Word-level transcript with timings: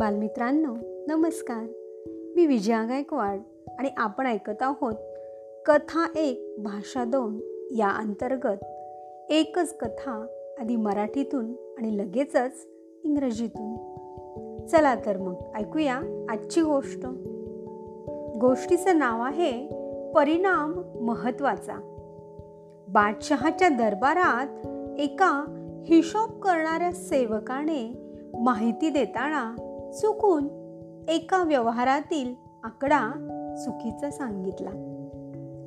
बालमित्रांनो 0.00 0.74
नमस्कार. 1.08 1.64
मी 2.36 2.46
विजया 2.46 2.84
गायकवाड 2.84 3.40
आणि 3.78 3.88
आपण 3.96 4.26
ऐकत 4.26 4.62
आहोत 4.62 4.94
कथा 5.66 6.06
एक 6.16 6.56
भाषा 6.58 7.04
दोन 7.04 7.40
या 7.76 7.88
अंतर्गत. 7.88 8.64
एकच 9.30 9.76
कथा 9.76 10.26
आधी 10.60 10.76
मराठीतून 10.76 11.74
आणि 11.78 11.98
लगेचच 11.98 12.68
इंग्रजीतून. 13.04 13.76
चला 14.66 14.94
तर 14.94 15.16
मग 15.16 15.34
ऐकूया 15.54 16.26
आजची 16.28 16.60
गोष्ट. 16.60 17.06
गोष्टीचं 18.40 18.98
नाव 18.98 19.22
आहे 19.22 19.68
परिणाम 20.14 20.82
महत्त्वाचा 21.00 21.74
बादशहाच्या 22.88 23.68
दरबारात 23.68 24.66
एका 25.00 25.44
हिशोब 25.86 26.40
करणाऱ्या 26.40 26.92
सेवकाने 26.92 28.10
माहिती 28.40 28.90
देताना 28.90 29.66
चुकून 29.94 30.48
एका 31.08 31.42
व्यवहारातील 31.42 32.34
आकडा 32.64 33.10
चुकीचा 33.64 34.10
सांगितला. 34.10 34.70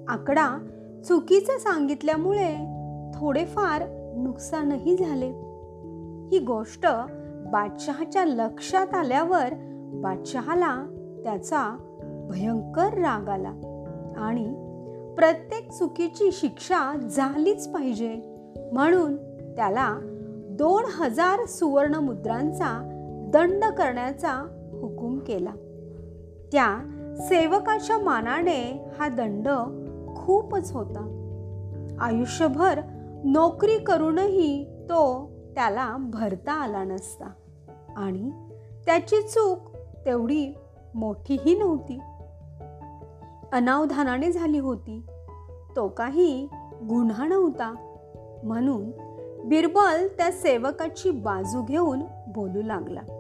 आकडा 0.08 0.68
चुकीचा 1.06 1.60
सांगितल्यामुळे 1.60 2.56
थोडेफार 3.14 3.84
नुकसानही 4.18 4.96
झाले. 4.98 5.30
ही 6.32 6.40
गोष्ट 6.40 6.86
बादशहाच्या 7.52 8.26
लक्षात 8.26 8.94
आल्यावर 8.94 9.54
बादशहाला 9.94 10.86
त्याचा 11.24 11.78
भयंकर 12.30 12.94
राग 12.94 13.30
आला 13.30 13.54
आणि 14.18 14.46
प्रत्येक 15.16 15.72
चुकीची 15.72 16.30
शिक्षा 16.32 16.98
झालीच 17.12 17.68
पाहिजे 17.68 18.22
म्हणून 18.74 19.16
त्याला 19.56 19.98
दोन 20.50 20.84
हजार 20.88 21.46
सुवर्ण 21.46 21.96
मुद्रांचा 21.96 22.93
दंड 23.34 23.66
करण्याचा 23.66 24.32
हुकूम 24.82 25.20
केला. 25.20 25.52
त्या 26.52 26.78
सेवकाच्या 27.30 27.98
मानाने 27.98 28.86
हा 29.00 29.08
दंड 29.08 29.48
खूपच 30.16 30.72
होता. 30.72 31.20
आयुष्यभर 32.00 32.82
नोकरी 33.24 33.78
करूनही 33.78 34.66
तो 34.84 35.32
त्याला 35.56 35.98
भरता 36.00 36.52
आला 36.52 36.84
नसता 36.84 37.26
आणि 37.98 38.32
त्याची 38.86 39.22
चूक 39.22 39.76
तेवढी 40.06 40.56
मोठीही 40.96 41.58
नव्हती. 41.58 42.00
अनावधानाने 43.54 44.32
झाली 44.32 44.60
होती. 44.60 45.02
तो 45.76 45.88
काही 45.88 46.48
गुन्हा 46.90 47.28
नव्हता. 47.28 47.76
म्हणून 48.44 48.92
बिरबल 49.46 50.08
त्या 50.08 50.32
सेवकाची 50.32 51.12
बाजू 51.12 51.64
घेऊन 51.64 52.00
बोलू 52.28 52.62
लागला. 52.62 53.13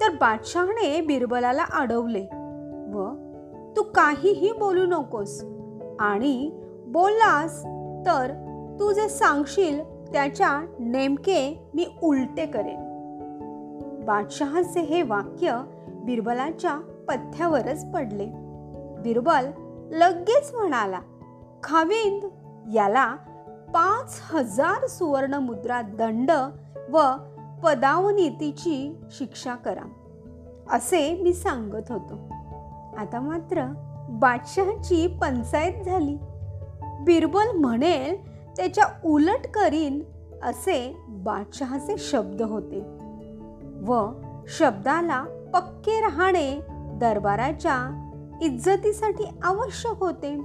तर 0.00 0.10
बादशहाने 0.10 1.00
बिरबलाला 1.00 1.64
अडवले. 1.72 2.26
व 2.92 3.14
तू 3.76 3.82
काहीही 3.82 4.52
बोलू 4.52 4.86
नकोस. 4.86 5.44
आणि 6.00 6.50
बोललास 6.86 7.60
तर 8.06 8.32
तू 8.80 8.92
जे 8.92 9.08
सांगशील 9.08 9.84
त्याच्या 10.12 10.66
नेमके 10.78 11.70
मी 11.74 11.86
उलटे 12.02 12.46
करेन. 12.46 12.82
बादशहाचे 14.06 14.80
हे 14.80 15.02
वाक्य 15.02 15.60
बिरबलाच्या 15.88 16.74
पथ्यावरच 17.08 17.92
पडले. 17.92 18.26
बिरबल 19.02 19.50
लगेच 19.90 20.54
म्हणाला 20.54 21.00
खाविंद 21.62 22.24
याला 22.74 23.16
पाच 23.74 24.20
हजार 24.30 24.86
सुवर्ण 24.86 25.34
मुद्रा 25.34 25.82
दंड 25.82 26.30
व 26.90 26.98
पदावनीतीची 27.64 28.96
शिक्षा 29.10 29.54
करा. 29.54 29.88
असे 30.70 31.20
मी 31.22 31.32
सांगत 31.32 31.92
होतो. 31.92 32.14
आता 32.98 33.20
मात्र 33.20 33.72
बादशहाची 34.10 35.06
पंचायत 35.06 35.84
झाली. 35.84 36.16
बिरबल 37.00 37.56
म्हणेल 37.56 38.16
त्याच्या 38.56 38.84
उलट 39.04 39.46
करीन 39.54 40.02
असे 40.42 40.96
बादशहाचे 41.08 41.94
शब्द 41.98 42.42
होते 42.42 42.80
व 43.86 44.08
शब्दाला 44.46 45.50
पक्के 45.54 46.00
राहणे 46.00 46.60
दरबाराच्या 46.70 48.02
इज्जतीसाठी 48.42 49.24
आवश्यक 49.42 49.98
होते. 50.00 50.36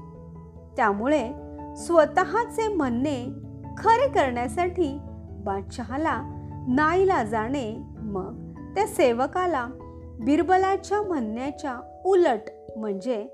त्यामुळे 0.75 1.33
स्वतःचे 1.75 2.67
म्हणणे 2.67 3.25
खरे 3.77 4.07
करण्यासाठी 4.07 4.97
बादशहाला 5.45 6.40
नाईला 6.67 7.23
जाणे 7.23 7.75
मग. 7.97 8.51
त्या 8.75 8.87
सेवकाला 8.87 9.67
बिरबलाच्या 10.21 11.01
म्हणण्याच्या 11.01 12.01
उलट 12.05 12.51
म्हणजे 12.77 13.27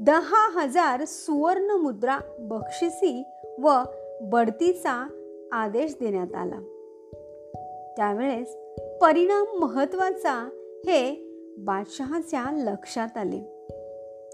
दहा 0.00 0.60
हजार 0.60 1.04
सुवर्ण 1.04 1.70
मुद्रा 1.70 2.18
बक्षिसी 2.38 3.24
व 3.62 3.70
बढतीचा 4.20 5.08
आदेश 5.52 5.96
देण्यात 6.00 6.34
आला. 6.34 6.58
त्यावेळेस 7.96 8.56
परिणाम 9.02 9.58
महत्त्वाचा 9.58 10.48
हे 10.86 11.30
बादशहाच्या 11.58 12.44
लक्षात 12.52 13.16
आले. 13.16 13.40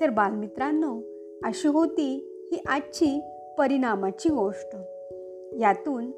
तर 0.01 0.11
बालमित्रांनो 0.11 1.01
अशी 1.45 1.69
होती 1.69 2.37
ही 2.53 2.63
आजची 2.69 3.21
परिणामाची 3.59 4.29
गोष्ट. 4.29 4.77
यातून 5.61 6.11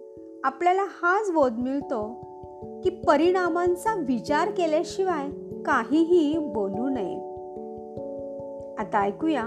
आपल्याला 0.44 0.82
हाच 0.82 1.30
बोध 1.30 1.52
मिळतो 1.52 2.02
की 2.84 2.90
परिणामांचा 2.90 3.94
विचार 3.94 4.50
केल्याशिवाय 4.50 5.28
काहीही 5.62 6.38
बोलू 6.38 6.88
नये. 6.88 7.16
आता 8.78 9.02
ऐकूया 9.02 9.42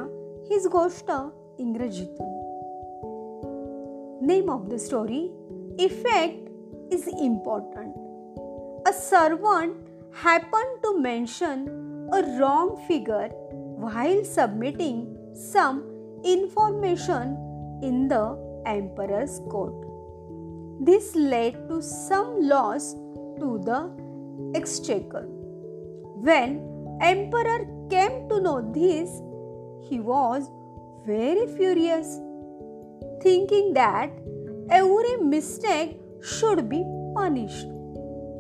हीच 0.50 0.68
गोष्ट 0.68 1.12
इंग्रजीतून. 1.60 2.28
Name 4.22 4.50
of 4.50 4.62
the 4.62 4.74
story 4.76 5.36
effect 5.80 6.94
is 6.94 7.10
important 7.20 7.94
a 8.88 8.92
servant 8.92 9.74
happen 10.24 10.76
to 10.76 10.98
mention 10.98 11.66
a 12.14 12.18
wrong 12.40 12.70
figure 12.76 13.28
while 13.80 14.24
submitting 14.24 15.02
some 15.36 15.80
information 16.26 17.36
in 17.84 18.08
the 18.08 18.14
emperor's 18.68 19.40
court 19.40 19.95
This 20.80 21.16
led 21.16 21.68
to 21.70 21.82
some 21.82 22.48
loss 22.48 22.94
to 23.40 23.62
the 23.64 23.92
exchequer. 24.56 25.26
When 26.28 26.98
emperor 27.02 27.66
came 27.90 28.28
to 28.30 28.42
know 28.42 28.62
this, 28.74 29.10
he 29.90 30.00
was 30.00 30.50
very 31.06 31.48
furious, 31.56 32.20
thinking 33.22 33.74
that 33.74 34.12
every 34.70 35.18
mistake 35.18 36.00
should 36.22 36.68
be 36.70 36.84
punished. 37.14 37.68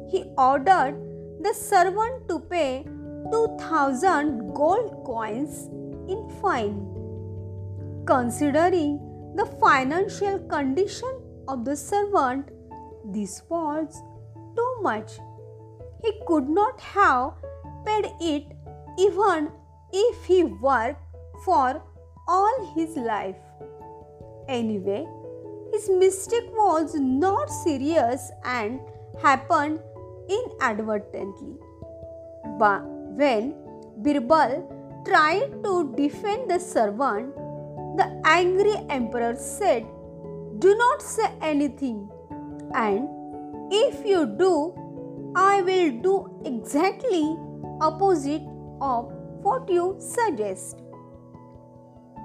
He 0.09 0.25
ordered 0.37 0.95
the 1.41 1.53
servant 1.53 2.27
to 2.29 2.39
pay 2.39 2.85
2000 3.31 4.53
gold 4.53 5.03
coins 5.05 5.67
in 6.07 6.29
fine 6.41 6.95
Considering 8.05 8.99
the 9.35 9.47
financial 9.59 10.37
condition 10.47 11.24
of 11.47 11.65
the 11.65 11.75
servant, 11.75 12.49
this 13.05 13.43
was 13.49 14.01
too 14.55 14.75
much. 14.81 15.11
He 16.03 16.13
could 16.27 16.49
not 16.49 16.79
have 16.79 17.33
paid 17.85 18.11
it 18.19 18.45
even 18.97 19.51
if 19.91 20.25
he 20.25 20.43
worked 20.43 21.01
for 21.43 21.81
all 22.27 22.73
his 22.75 22.95
life. 22.97 23.35
Anyway, 24.47 25.05
his 25.71 25.89
mistake 25.89 26.49
was 26.53 26.95
not 26.95 27.49
serious 27.49 28.31
and 28.43 28.79
happened 29.21 29.79
inadvertently. 30.29 31.55
But 32.59 32.83
when 32.83 33.55
Birbal 34.01 35.03
tried 35.07 35.63
to 35.63 35.93
defend 35.95 36.49
the 36.49 36.59
servant, 36.59 37.35
the 37.97 38.21
angry 38.25 38.75
emperor 38.89 39.35
said, 39.35 39.85
Do 40.59 40.73
not 40.75 41.01
say 41.01 41.31
anything, 41.41 42.09
and 42.73 43.09
if 43.73 44.05
you 44.05 44.25
do, 44.25 44.73
I 45.35 45.61
will 45.61 45.91
do 46.01 46.41
exactly 46.45 47.35
opposite 47.81 48.43
of 48.79 49.11
what 49.41 49.67
you 49.69 49.95
suggest. 49.99 50.81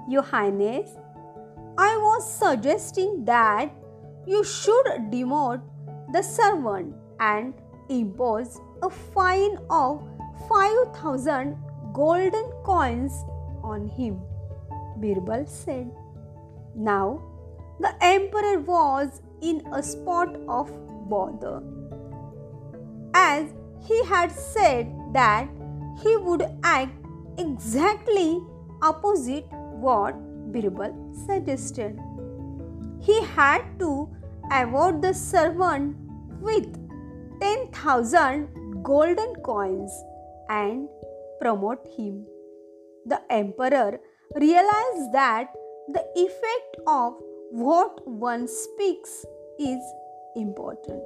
Your 0.07 0.21
Highness, 0.21 0.91
I 1.77 1.97
was 1.97 2.31
suggesting 2.31 3.25
that 3.25 3.73
you 4.25 4.43
should 4.43 4.85
demote 5.11 5.61
the 6.13 6.21
servant 6.21 6.95
and 7.19 7.53
impose 7.89 8.61
a 8.81 8.89
fine 8.89 9.57
of 9.69 10.07
5000 10.47 11.57
golden 11.93 12.45
coins 12.63 13.25
on 13.63 13.89
him. 13.89 14.21
Birbal 14.99 15.45
said. 15.47 15.91
Now 16.75 17.30
the 17.81 17.93
emperor 18.01 18.59
was 18.59 19.21
in 19.41 19.61
a 19.73 19.81
spot 19.81 20.35
of 20.47 20.71
bother. 21.09 21.61
As 23.13 23.53
he 23.87 24.03
had 24.05 24.31
said 24.31 24.91
that 25.13 25.49
he 26.03 26.15
would 26.17 26.43
act 26.63 26.93
exactly 27.37 28.39
opposite 28.81 29.45
what 29.85 30.15
Birbal 30.51 30.93
suggested. 31.25 31.99
He 33.01 33.21
had 33.23 33.63
to 33.79 34.09
award 34.51 35.01
the 35.01 35.13
servant 35.13 35.95
with 36.39 36.67
10,000 37.41 38.83
golden 38.83 39.35
coins 39.43 39.91
and 40.49 40.87
promote 41.39 41.87
him. 41.97 42.25
The 43.05 43.21
emperor 43.31 43.99
realized 44.35 45.11
that 45.13 45.51
the 45.87 46.03
effect 46.15 46.77
of 46.85 47.15
what 47.51 48.07
one 48.07 48.47
speaks 48.47 49.25
is 49.59 49.81
important. 50.35 51.03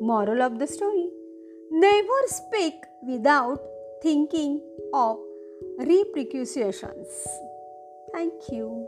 Moral 0.00 0.42
of 0.42 0.58
the 0.58 0.66
story 0.66 1.08
Never 1.70 2.20
speak 2.26 2.74
without 3.02 3.60
thinking 4.02 4.60
of 4.94 5.18
repercussions. 5.78 7.08
Thank 8.14 8.32
you. 8.52 8.86